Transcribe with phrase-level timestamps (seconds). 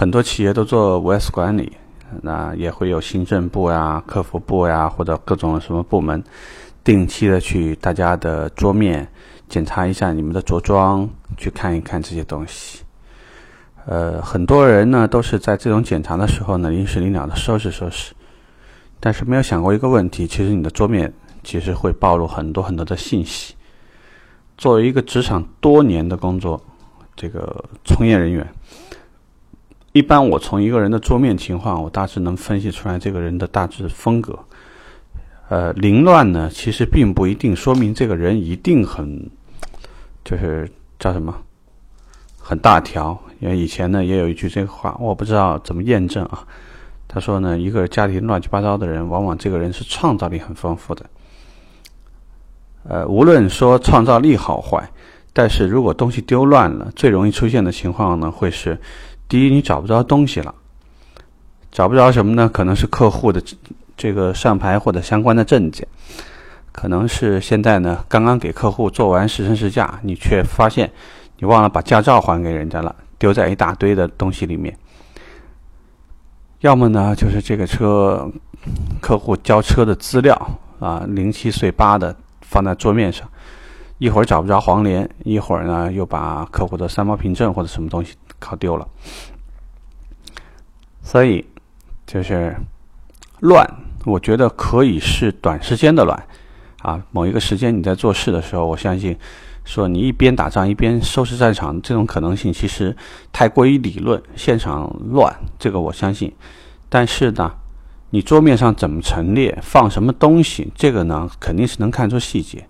[0.00, 1.76] 很多企业都做五 S 管理，
[2.22, 6.24] 那也会有行政部呀、客服部呀，或者各种什么部门，
[6.82, 9.06] 定期的去大家的桌面
[9.46, 12.80] 检查一下你们的着装，去看一看这些东西。
[13.84, 18.14] 呃，很多人呢都是在这种检查的时候呢，临时临了的收拾收拾，
[19.00, 21.12] 但是没有想过一个问题，其实你的桌面
[21.44, 23.54] 其实会暴露很多很多的信息。
[24.56, 26.58] 作为一个职场多年的工作
[27.14, 28.50] 这个从业人员。
[29.92, 34.38] 一般我从一个人的桌面情况，我大致能分析出来这个人的大致风格。
[35.48, 39.28] 呃，凌乱呢，其实并不一定说明这个人一定很，
[40.24, 40.70] 就是
[41.00, 41.34] 叫什么，
[42.38, 43.20] 很大条。
[43.40, 46.46] 因为以前呢也有一句这个话，我不知道怎么验证啊。
[47.08, 51.04] 他说呢，一个家庭乱七八糟的人，往往这个人是创造力很丰富的。
[52.88, 54.88] 呃，无论说创造力好坏，
[55.32, 58.78] 但是如果东西丢乱了，最容易出现的情况呢，会是。
[59.30, 60.52] 第一，你找不着东西了，
[61.70, 62.50] 找不着什么呢？
[62.52, 63.40] 可能是客户的
[63.96, 65.86] 这个上牌或者相关的证件，
[66.72, 70.90] 可能是现在呢刚刚给客户做完试乘试驾，你却发现
[71.38, 74.76] 你忘了把驾照还给人家了，丢在一大堆的东西里面。
[76.58, 78.28] 要么呢就是这个车
[79.00, 83.28] 客户交车的资料啊零七碎八的放在桌面上，
[83.98, 88.16] 一会儿找不着黄连，一会儿呢又把客户的三包凭证或者什么东西。
[88.40, 88.88] 考丢了，
[91.02, 91.46] 所以
[92.06, 92.56] 就是
[93.38, 93.64] 乱。
[94.06, 96.26] 我觉得可以是短时间的乱
[96.80, 97.04] 啊。
[97.10, 99.14] 某一个时间你在做事的时候，我相信
[99.62, 102.96] 说你一边打仗一边收拾战场，这种可能性其实
[103.30, 104.20] 太过于理论。
[104.34, 106.32] 现场乱，这个我相信。
[106.88, 107.52] 但是呢，
[108.08, 112.66] 你桌面上怎么陈列，放什么东西，这个呢肯定是能看出细节。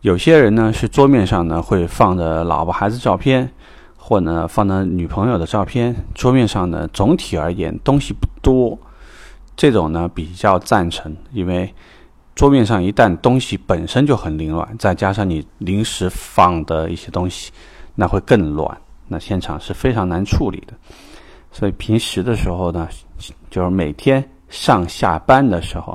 [0.00, 3.52] 有些人呢是桌面上呢会放着老婆孩子照片。
[4.04, 8.76] 或呢放的女朋友的照片，桌面上呢总体而言东西不多，
[9.54, 11.72] 这种呢比较赞成，因为
[12.34, 17.52] 桌面上一旦东西本身就很凌乱，再加上你临时放的一些东西，
[17.94, 18.76] 那会更乱，
[19.06, 20.74] 那现场是非常难处理的。
[21.52, 22.88] 所以平时的时候呢，
[23.50, 25.92] 就是每天上下班的时候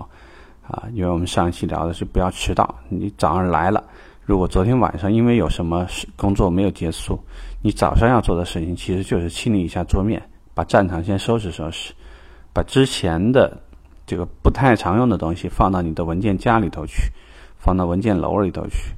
[0.65, 3.83] 啊，因为我们上一期聊的是不要迟到，你早上来了。
[4.27, 7.17] 如果昨天晚上因为有什么工作没有结束，
[7.61, 10.21] 你早上要做的事情其实就是清理一下桌面，
[10.53, 11.93] 把战场先收拾收拾，
[12.51, 13.57] 把之前的
[14.05, 17.09] 这个不太常用的东西放到你的文件夹里头去，
[17.57, 18.93] 放到文件楼里头去，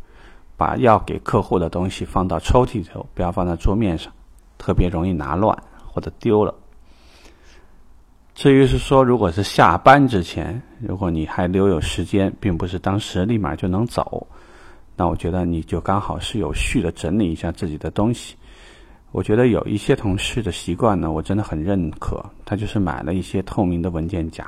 [0.57, 4.11] 把要给客户的东西放到抽屉里头，不要放在桌面上，
[4.57, 6.51] 特别容易拿乱或者丢了。
[8.33, 14.25] 至于是说，如果是下班之前，如果你还留有时间，并不是当时立马就能走。
[14.99, 18.35] 那我觉得你就刚好是有序的整理一下自己的东西。
[19.13, 22.21] 我觉得有一些同事的习惯呢，我真的很认可。
[22.43, 24.45] 他就是买了一些透明的文件夹，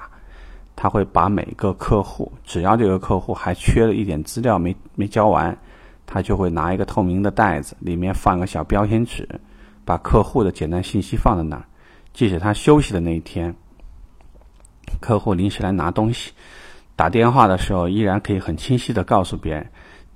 [0.76, 5.58] 他会把每个客户，只要这个客户还缺了一点资料没没交完，
[6.06, 9.26] 他就会拿一个透明的袋子，里面放个小标签纸，
[9.86, 11.64] 把客户的简单信息放在那儿。
[12.12, 13.56] 即使他休息的那一天，
[15.00, 16.34] 客户临时来拿东西，
[16.98, 19.66] 打电话的时候，依然可以很清晰的告诉别人。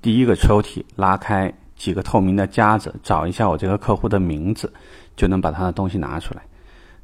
[0.06, 4.72] 第一个抽屉拉开几个透明的夹子，找一下我这个客户的名字，
[5.16, 6.42] 就能把他的东西拿出来。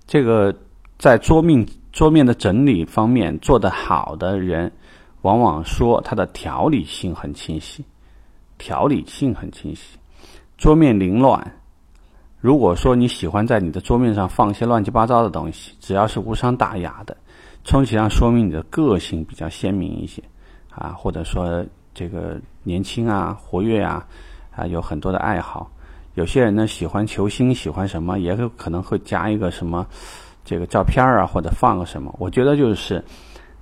[0.06, 0.54] 这个
[0.98, 4.70] 在桌面桌面的整理方面做得好的人，
[5.22, 7.84] 往往说他的条理性很清晰，
[8.56, 9.98] 条理性很清晰。
[10.56, 11.58] 桌面凌乱，
[12.38, 17.16] 如果说你喜欢在你的桌面上放一些乱七八糟的东西，只要是无伤大雅的，
[17.64, 20.22] 充其量说明你的个性比较鲜明一些
[20.70, 21.66] 啊，或者说。
[21.94, 24.06] 这个年轻啊，活跃啊，
[24.54, 25.70] 啊，有很多的爱好。
[26.14, 29.86] 有些人呢喜欢球星，喜欢什么，也有可能会加一个什么
[30.44, 32.14] 这个照片啊，或者放个什么。
[32.18, 33.02] 我觉得就是，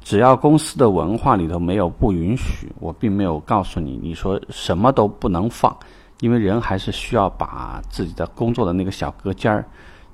[0.03, 5.75] 只要公司的文化里头没有不允许，我并没有告诉你，你说什么都不能放，
[6.19, 9.65] 因为人还是需要把自己的工作的那个小隔间儿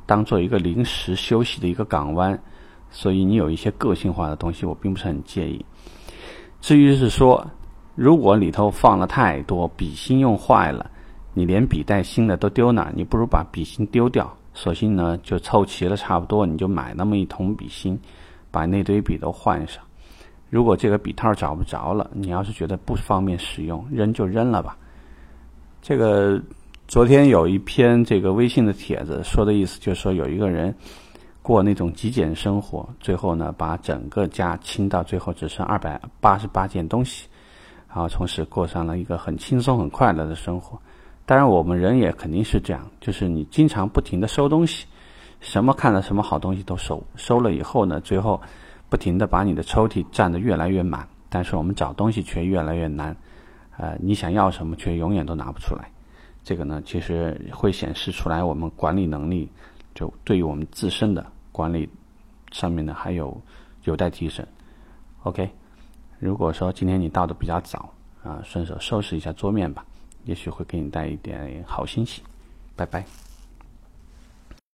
[0.04, 2.38] 当做一个临时休息的一个港湾。
[2.90, 5.64] 所以你有一些个性化的东西，我并不是很介意。
[6.61, 7.43] 至于是说。
[7.96, 10.90] 如果里头放了太多笔芯用坏了，
[11.32, 12.93] 你连笔带芯的都丢哪？
[12.94, 17.98] 你不如把笔芯丢掉，索性呢就凑齐了差不多，你就买那么一桶笔芯，
[18.50, 19.82] 把那堆笔都换上。
[20.50, 24.76] 如果这个笔套找不着了，你要是觉得不方便使用，扔就扔了吧。
[25.81, 26.38] 这个
[26.87, 30.75] 昨天有一篇这个微信的帖子说的意思，就是说有一个人
[31.40, 37.26] 过那种极简生活，最后呢把整个家清到最后只剩二百八十八件东西。
[37.96, 40.78] 然后从此过上了一个很轻松、很快乐的生活。
[41.25, 44.84] 当然，我们人也肯定是这样，就是你经常不停的收东西，
[45.40, 48.38] 什么看了什么好东西都收，收了以后呢，最后
[48.90, 53.16] 不停的把你的抽屉占得越来越满，但是我们找东西却越来越难，
[53.78, 55.90] 呃，你想要什么却永远都拿不出来，
[56.44, 59.50] 这个呢，其实会显示出来我们管理能力，
[59.94, 61.88] 就对于我们自身的管理
[62.52, 63.34] 上面呢还有
[63.84, 64.46] 有待提升。
[65.22, 65.50] OK，
[66.18, 67.92] 如果说今天你到的比较早
[68.22, 69.84] 啊，顺手收拾一下桌面吧，
[70.24, 72.24] 也许会给你带一点好心情。
[72.74, 73.04] 拜拜。